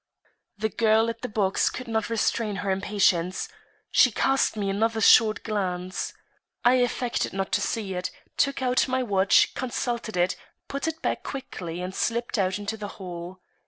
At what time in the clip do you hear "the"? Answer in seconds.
0.57-0.69, 1.21-1.29, 12.77-12.87